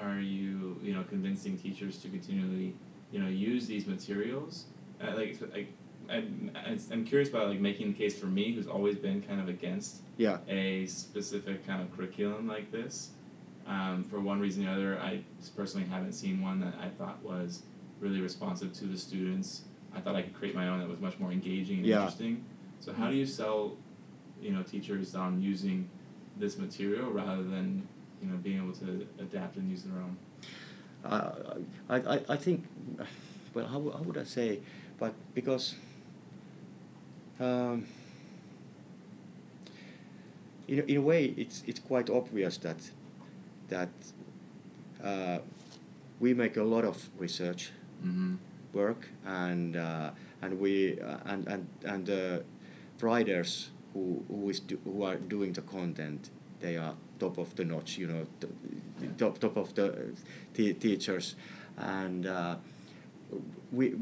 [0.01, 2.75] are you you know convincing teachers to continually
[3.11, 4.67] you know use these materials?
[5.03, 5.73] Uh, like like
[6.09, 6.51] I'm,
[6.91, 10.03] I'm curious about like making the case for me who's always been kind of against
[10.17, 13.11] yeah, a specific kind of curriculum like this.
[13.67, 15.23] Um, for one reason or other, I
[15.57, 17.63] personally haven't seen one that I thought was
[18.01, 19.63] really responsive to the students.
[19.95, 21.99] I thought I could create my own that was much more engaging and Yeah.
[21.99, 22.45] interesting.
[22.81, 23.77] So how do you sell,
[24.41, 25.89] you know, teachers on using
[26.37, 27.87] this material rather than,
[28.23, 30.17] you know, being able to adapt and use their own?
[31.05, 31.33] Uh,
[31.91, 32.65] I, I I think
[33.55, 34.61] well how, how would I say
[34.99, 35.75] but because
[37.41, 37.87] um,
[40.69, 42.77] in, a- in a way it's it's quite obvious that
[43.69, 43.89] that
[45.03, 45.39] uh,
[46.21, 47.73] we make a lot of research
[48.05, 48.35] Mm-hmm.
[48.73, 50.11] work and uh,
[50.43, 52.43] and we uh, and and and the
[53.01, 56.31] writers who who is do, who are doing the content
[56.63, 58.27] they are top of the notch you know
[59.19, 60.15] top top of the
[60.55, 61.35] t- teachers.
[61.77, 62.57] And uh,
[63.71, 63.95] we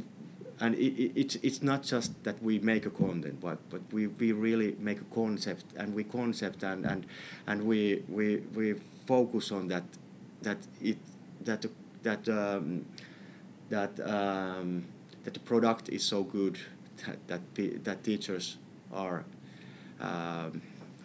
[0.60, 4.06] and it, it, it's it's not just that we make a content but but we,
[4.06, 7.06] we really make a concept and we concept and and
[7.46, 8.74] and we we we
[9.06, 9.84] focus on that
[10.42, 10.98] that it
[11.44, 11.64] that
[12.02, 12.84] that um,
[13.70, 14.84] that um,
[15.24, 16.58] that the product is so good
[17.06, 17.18] that
[17.54, 18.58] that, that teachers
[18.92, 19.24] are
[20.00, 20.60] um,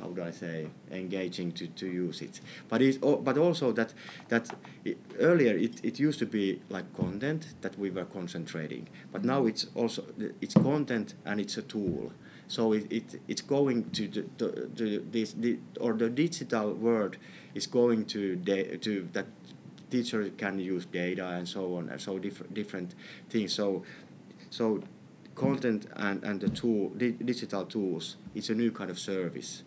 [0.06, 2.40] how do I say engaging to, to use it.
[2.70, 3.94] But it but also that
[4.30, 4.50] that
[4.86, 8.88] i earlier it, it used to be like content that we were concentrating.
[9.12, 10.04] But now it's also
[10.42, 12.12] it's content and it's a tool.
[12.48, 17.18] So it, it it's going to the, the, this the, or the digital world
[17.56, 19.26] is going to da- to that
[19.90, 22.94] teacher can use data and so on and so different different
[23.30, 23.54] things.
[23.54, 23.84] So
[24.52, 24.84] so
[25.36, 29.64] content and, and the tool di- digital tools it's a new kind of service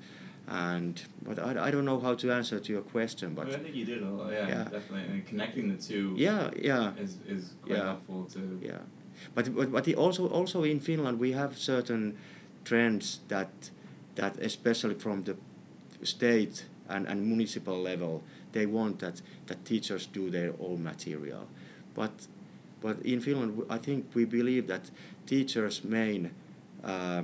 [0.51, 3.75] and but I, I don't know how to answer to your question but I think
[3.75, 4.33] you did a lot.
[4.33, 4.65] Yeah, Yeah.
[4.65, 5.03] definitely.
[5.13, 7.85] And connecting the two yeah yeah is, is quite Yeah.
[7.85, 8.59] helpful to.
[8.63, 8.79] yeah
[9.35, 12.17] but but, but also also in Finland we have certain
[12.65, 13.71] trends that
[14.15, 15.37] that especially from the
[16.03, 21.47] state and, and municipal level they want that that teachers do their own material
[21.95, 22.29] but
[22.81, 24.91] but in Finland i think we believe that
[25.27, 26.31] teachers main
[26.85, 27.23] uh,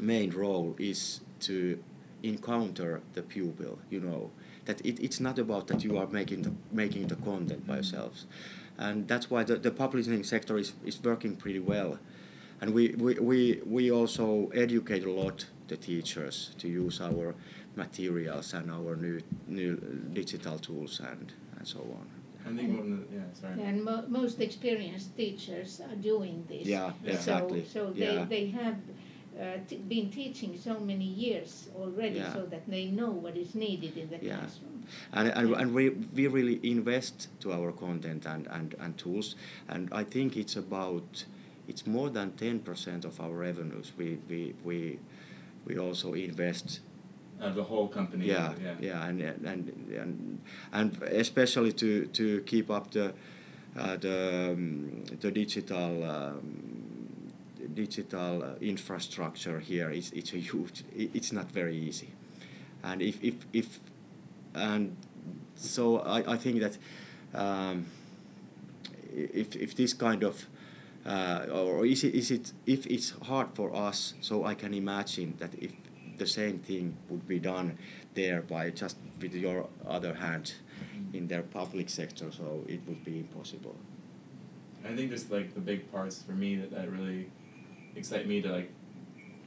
[0.00, 1.82] main role is to
[2.22, 4.30] encounter the pupil you know
[4.64, 8.26] that it, it's not about that you are making the making the content by yourselves
[8.78, 11.98] and that's why the, the publishing sector is, is working pretty well
[12.60, 17.34] and we, we, we, we also educate a lot the teachers to use our
[17.74, 19.76] materials and our new new
[20.12, 22.06] digital tools and, and so on
[22.46, 23.60] I think one of the, yeah, sorry.
[23.60, 26.64] And mo- most experienced teachers are doing this.
[26.64, 27.14] Yeah, Yeah.
[27.14, 27.64] exactly.
[27.64, 28.24] So, so yeah.
[28.24, 28.76] they, they have
[29.40, 32.32] uh, t- been teaching so many years already Yeah.
[32.34, 34.38] so that they know what is needed in the Yeah.
[34.38, 34.84] classroom.
[35.12, 39.34] and, and, and we, we really invest to our content and, and, and tools
[39.68, 41.24] and I think it's about
[41.68, 44.98] it's more than 10% of our revenues we, we, we,
[45.66, 46.80] we also invest
[47.40, 48.26] Of the whole company.
[48.26, 48.74] yeah Yeah.
[48.80, 49.62] yeah and, and
[50.02, 50.38] and
[50.72, 53.06] and especially to to keep up the
[53.76, 56.85] uh, the um, the digital um,
[57.66, 62.10] digital uh, infrastructure here is it's a huge it's not very easy.
[62.82, 63.80] And if if if
[64.54, 64.96] and
[65.54, 66.78] so I, I think that
[67.34, 67.86] um,
[69.12, 70.46] if if this kind of
[71.04, 75.34] uh, or is it is it if it's hard for us so I can imagine
[75.38, 75.72] that if
[76.18, 77.78] the same thing would be done
[78.14, 80.54] there by just with your other hand
[81.12, 83.76] in their public sector so it would be impossible.
[84.84, 87.28] I think just like the big parts for me that, that really
[87.96, 88.70] excite me to like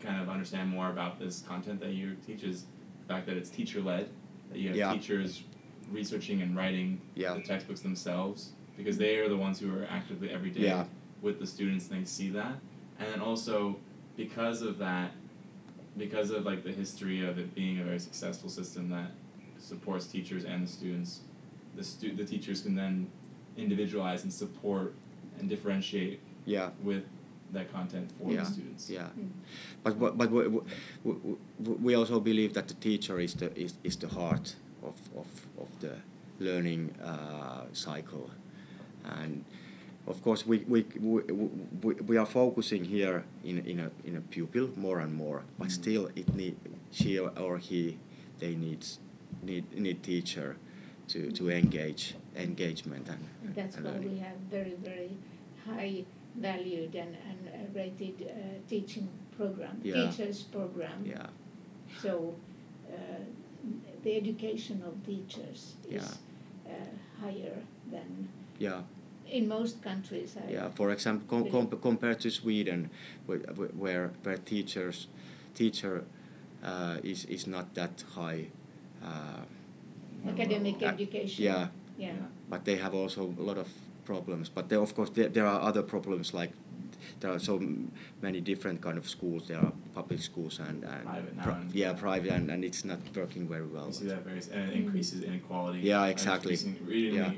[0.02, 2.66] kind of understand more about this content that you teach is
[3.02, 4.10] the fact that it's teacher led,
[4.52, 4.94] that you have Yeah.
[4.94, 5.44] teachers
[5.92, 7.34] researching and writing Yeah.
[7.36, 10.86] the textbooks themselves because they are the ones who are actively every day Yeah.
[11.22, 12.56] with the students and they see that.
[13.00, 13.78] And then also
[14.16, 15.12] because of that,
[15.98, 19.12] because of like the history of it being a very successful system that
[19.58, 21.22] supports teachers and the students,
[21.76, 23.08] the stu- the teachers can then
[23.58, 24.94] individualize and support
[25.40, 27.04] and differentiate yeah with
[27.54, 28.44] that content for Yeah.
[28.44, 28.90] the students.
[28.90, 29.30] yeah Mm.
[29.84, 30.62] but but, but we, we,
[31.04, 31.38] we-
[31.86, 35.68] we also believe that the teacher is the is, is the heart of, of, of
[35.80, 35.94] the
[36.40, 38.30] learning uh, cycle
[39.20, 39.44] and
[40.08, 41.22] of course we, we, we,
[41.84, 45.68] we, we are focusing here in, in, a, in a pupil more and more but
[45.68, 45.72] Mhm.
[45.72, 46.56] still it need
[46.92, 47.98] she or he
[48.40, 48.86] they need
[49.44, 50.56] need need teacher
[51.08, 54.12] to, to engage engagement and, And that's and why learning.
[54.14, 55.12] we have very, very
[55.66, 56.06] high
[56.40, 58.34] valued and, and rated uh,
[58.70, 59.96] teaching program, Yeah.
[60.10, 61.04] teachers program.
[61.06, 61.28] yeah
[62.02, 62.36] So
[62.90, 63.24] uh,
[64.04, 66.72] the education of teachers is Yeah.
[66.74, 67.58] uh, higher
[67.92, 68.28] than
[68.60, 68.82] yeah
[69.32, 70.36] in most countries.
[70.38, 72.90] I Yeah, for example, com- com- compared to Sweden,
[73.28, 73.40] where
[73.82, 75.08] where, where teachers
[75.54, 76.04] teacher
[76.64, 78.48] uh, is is not that high.
[79.04, 79.44] Uh,
[80.28, 81.44] Academic uh, education.
[81.46, 81.68] Yeah,
[81.98, 82.16] Yeah.
[82.50, 83.68] but they have also a lot of
[84.14, 84.50] problems.
[84.58, 86.52] But there, of course, there, there are other problems like
[87.22, 87.56] there are so
[88.22, 89.42] many different kind of schools.
[89.50, 93.00] There are public schools and, and Private pri- and- yeah, private, and, and it's not
[93.16, 93.88] working very well.
[93.88, 95.80] You see that very and it increases inequality.
[95.92, 96.56] Yeah, exactly.
[96.86, 97.32] Really, Yeah.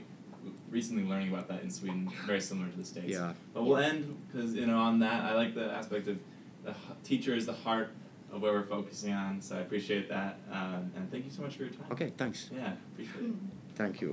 [0.80, 3.08] recently learning about that in Sweden, very similar to the states.
[3.18, 3.34] Yeah.
[3.54, 6.18] But we'll end because you know on that I like the aspect of
[6.66, 6.74] the
[7.10, 7.90] teacher is the heart
[8.34, 9.42] of where we're focusing on.
[9.46, 11.90] So I appreciate that, uh, and thank you so much for your time.
[11.96, 12.40] Okay, thanks.
[12.54, 13.36] Yeah, appreciate it.
[13.82, 14.12] Thank you.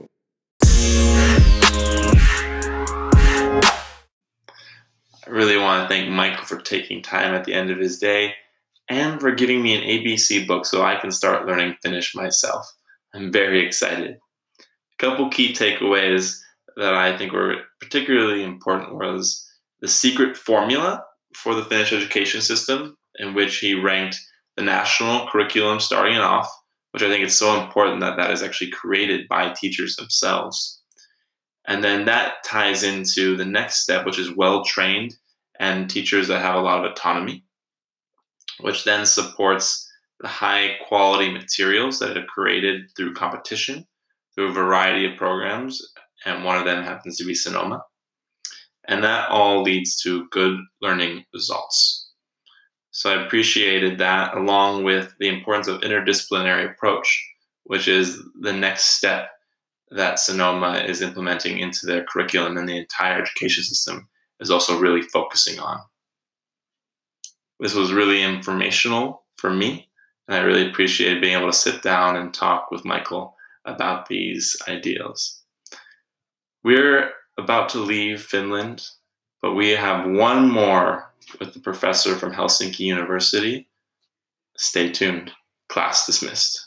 [5.28, 8.34] I really want to thank Michael for taking time at the end of his day
[8.88, 12.66] and for giving me an ABC book so I can start learning Finnish myself.
[13.14, 14.16] I'm very excited.
[14.60, 14.64] A
[14.98, 16.38] couple key takeaways
[16.76, 19.44] that I think were particularly important was
[19.80, 24.18] the secret formula for the Finnish education system, in which he ranked
[24.56, 26.50] the national curriculum starting off,
[26.92, 30.77] which I think is so important that that is actually created by teachers themselves.
[31.68, 35.14] And then that ties into the next step, which is well trained
[35.60, 37.44] and teachers that have a lot of autonomy,
[38.60, 39.86] which then supports
[40.20, 43.86] the high quality materials that are created through competition,
[44.34, 45.82] through a variety of programs,
[46.24, 47.80] and one of them happens to be Sanoma.
[48.88, 52.12] And that all leads to good learning results.
[52.92, 57.24] So I appreciated that along with the importance of interdisciplinary approach,
[57.64, 59.28] which is the next step
[59.90, 64.08] that Sanoma is implementing into their curriculum and the entire education system
[64.40, 65.78] is also really focusing on.
[67.60, 69.88] This was really informational for me,
[70.28, 73.34] and I really appreciated being able to sit down and talk with Michael
[73.64, 75.42] about these ideals.
[76.62, 78.86] We're about to leave Finland,
[79.42, 83.68] but we have one more with the professor from Helsinki University.
[84.56, 85.32] Stay tuned.
[85.68, 86.66] Class dismissed.